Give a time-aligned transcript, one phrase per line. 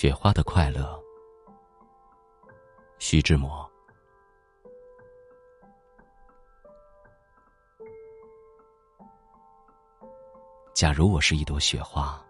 [0.00, 0.96] 雪花的快乐，
[3.00, 3.68] 徐志摩。
[10.72, 12.24] 假如我是一朵雪花，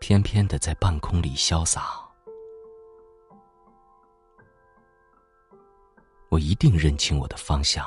[0.00, 2.00] 翩翩的在半空里潇洒，
[6.30, 7.86] 我一定认清我的方向，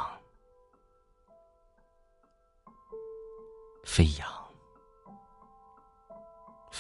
[3.84, 4.38] 飞扬。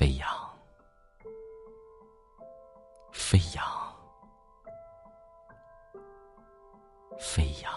[0.00, 0.26] 飞扬，
[3.12, 3.62] 飞扬，
[7.18, 7.70] 飞扬。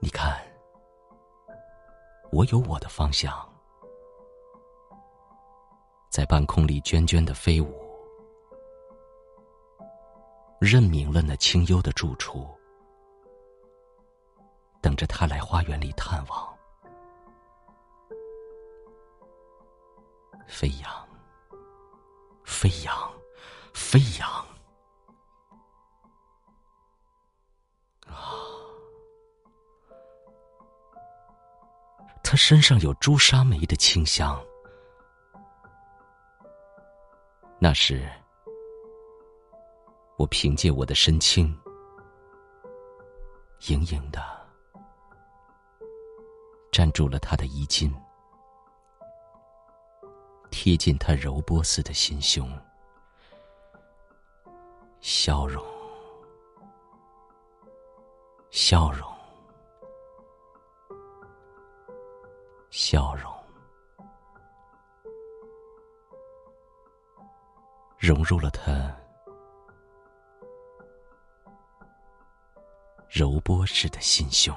[0.00, 0.36] 你看，
[2.32, 3.48] 我有我的方向，
[6.10, 7.72] 在半空里涓涓的飞舞，
[10.58, 12.48] 认明了那清幽的住处，
[14.80, 16.52] 等着他来花园里探望。
[20.52, 21.08] 飞扬，
[22.44, 22.94] 飞扬，
[23.72, 24.28] 飞扬！
[28.06, 28.14] 啊，
[32.22, 34.38] 他身上有朱砂梅的清香，
[37.58, 38.06] 那时
[40.18, 41.58] 我凭借我的身轻，
[43.68, 44.22] 盈盈的
[46.72, 47.90] 粘住了他的衣襟。
[50.64, 52.48] 贴近他柔波似的心胸，
[55.00, 55.60] 笑容，
[58.52, 59.12] 笑容，
[62.70, 63.34] 笑容，
[67.98, 68.96] 融入了他
[73.10, 74.54] 柔波似的心胸。